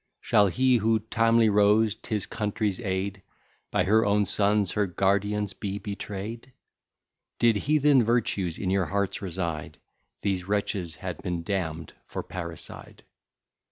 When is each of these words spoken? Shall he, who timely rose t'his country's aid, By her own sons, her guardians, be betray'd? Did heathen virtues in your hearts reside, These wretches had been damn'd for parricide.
Shall 0.19 0.47
he, 0.47 0.77
who 0.77 0.97
timely 0.97 1.47
rose 1.47 1.93
t'his 1.93 2.25
country's 2.25 2.79
aid, 2.79 3.21
By 3.69 3.83
her 3.83 4.03
own 4.03 4.25
sons, 4.25 4.71
her 4.71 4.87
guardians, 4.87 5.53
be 5.53 5.77
betray'd? 5.77 6.51
Did 7.37 7.55
heathen 7.55 8.03
virtues 8.03 8.57
in 8.57 8.71
your 8.71 8.85
hearts 8.87 9.21
reside, 9.21 9.77
These 10.23 10.47
wretches 10.47 10.95
had 10.95 11.21
been 11.21 11.43
damn'd 11.43 11.93
for 12.07 12.23
parricide. 12.23 13.03